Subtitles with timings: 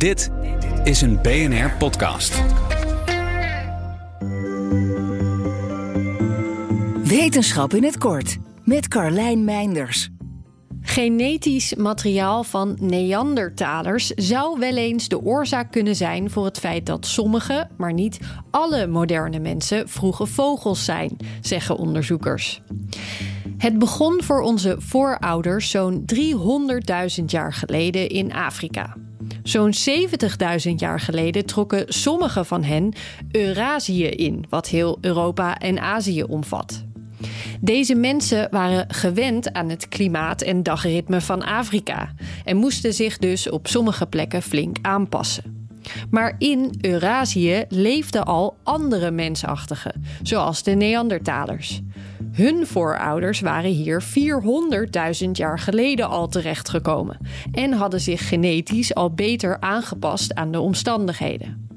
[0.00, 0.30] Dit
[0.84, 2.42] is een BNR-podcast.
[7.04, 10.08] Wetenschap in het kort met Carlijn Meinders.
[10.80, 17.06] Genetisch materiaal van Neandertalers zou wel eens de oorzaak kunnen zijn voor het feit dat
[17.06, 18.20] sommige, maar niet
[18.50, 22.62] alle moderne mensen vroege vogels zijn, zeggen onderzoekers.
[23.58, 26.04] Het begon voor onze voorouders zo'n
[27.18, 28.96] 300.000 jaar geleden in Afrika.
[29.42, 29.72] Zo'n
[30.68, 32.92] 70.000 jaar geleden trokken sommige van hen
[33.30, 36.84] Eurasië in, wat heel Europa en Azië omvat.
[37.60, 42.14] Deze mensen waren gewend aan het klimaat en dagritme van Afrika
[42.44, 45.59] en moesten zich dus op sommige plekken flink aanpassen.
[46.10, 51.80] Maar in Eurasië leefden al andere mensachtigen, zoals de Neandertalers.
[52.32, 54.02] Hun voorouders waren hier
[55.24, 57.18] 400.000 jaar geleden al terechtgekomen
[57.52, 61.68] en hadden zich genetisch al beter aangepast aan de omstandigheden.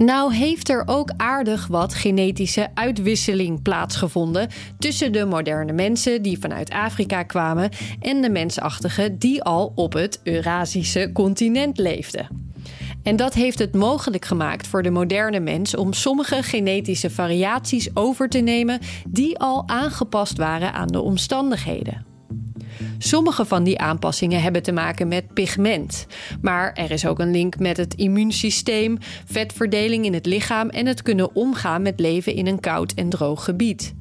[0.00, 4.48] Nou heeft er ook aardig wat genetische uitwisseling plaatsgevonden
[4.78, 7.70] tussen de moderne mensen die vanuit Afrika kwamen
[8.00, 12.49] en de mensachtigen die al op het Eurasische continent leefden.
[13.02, 18.28] En dat heeft het mogelijk gemaakt voor de moderne mens om sommige genetische variaties over
[18.28, 22.08] te nemen die al aangepast waren aan de omstandigheden.
[22.98, 26.06] Sommige van die aanpassingen hebben te maken met pigment.
[26.40, 31.02] Maar er is ook een link met het immuunsysteem, vetverdeling in het lichaam en het
[31.02, 33.94] kunnen omgaan met leven in een koud en droog gebied.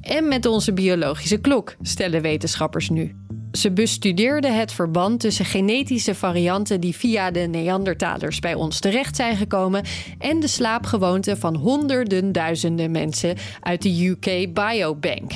[0.00, 3.14] En met onze biologische klok, stellen wetenschappers nu.
[3.52, 9.36] Ze bestudeerden het verband tussen genetische varianten die via de Neandertalers bij ons terecht zijn
[9.36, 9.84] gekomen
[10.18, 15.32] en de slaapgewoonten van honderden duizenden mensen uit de UK Biobank.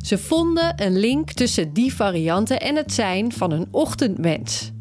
[0.00, 4.72] Ze vonden een link tussen die varianten en het zijn van een ochtendmens.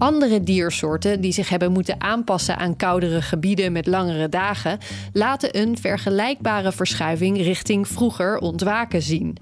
[0.00, 4.78] Andere diersoorten die zich hebben moeten aanpassen aan koudere gebieden met langere dagen,
[5.12, 9.36] laten een vergelijkbare verschuiving richting vroeger ontwaken zien.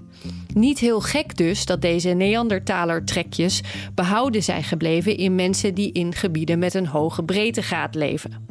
[0.53, 3.61] Niet heel gek dus dat deze Neandertaler-trekjes
[3.95, 8.47] behouden zijn gebleven in mensen die in gebieden met een hoge breedtegraad leven.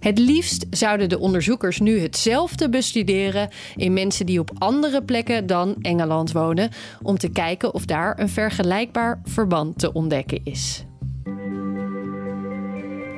[0.00, 5.76] Het liefst zouden de onderzoekers nu hetzelfde bestuderen in mensen die op andere plekken dan
[5.80, 6.70] Engeland wonen,
[7.02, 10.84] om te kijken of daar een vergelijkbaar verband te ontdekken is.